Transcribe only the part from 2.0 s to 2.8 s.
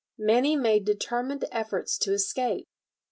escape.